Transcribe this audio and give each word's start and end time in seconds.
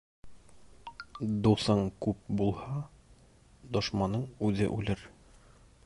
Дуҫың 1.47 1.81
күп 2.05 2.23
булһа, 2.41 2.79
дошманың 3.79 4.25
үҙе 4.49 4.73
үлер. 4.81 5.07